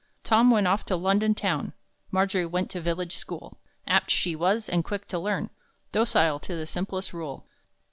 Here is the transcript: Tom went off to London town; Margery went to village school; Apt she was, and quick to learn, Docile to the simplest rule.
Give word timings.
Tom 0.23 0.49
went 0.49 0.65
off 0.65 0.83
to 0.85 0.95
London 0.95 1.35
town; 1.35 1.73
Margery 2.09 2.47
went 2.47 2.71
to 2.71 2.81
village 2.81 3.17
school; 3.17 3.59
Apt 3.85 4.09
she 4.09 4.35
was, 4.35 4.67
and 4.67 4.83
quick 4.83 5.07
to 5.09 5.19
learn, 5.19 5.51
Docile 5.91 6.39
to 6.39 6.55
the 6.55 6.65
simplest 6.65 7.13
rule. 7.13 7.45